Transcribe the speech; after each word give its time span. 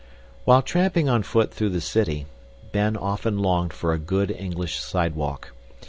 While 0.45 0.63
tramping 0.63 1.07
on 1.09 1.21
foot 1.21 1.53
through 1.53 1.69
the 1.69 1.79
city, 1.79 2.25
Ben 2.71 2.97
often 2.97 3.37
longed 3.37 3.71
for 3.71 3.93
a 3.93 3.99
good 3.99 4.31
English 4.31 4.79
sidewalk. 4.79 5.51